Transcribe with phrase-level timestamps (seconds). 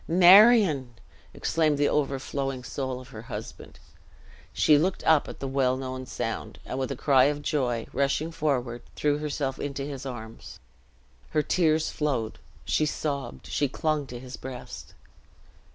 [0.07, 0.95] "Marion!"
[1.31, 3.77] exclaimed the overflowing soul of her husband.
[4.51, 8.31] She looked up at the well known sound, and with a cry of joy, rushing
[8.31, 10.59] forward, threw herself into his arms;
[11.29, 14.95] her tears flowed, she sobbed she clung to his breast.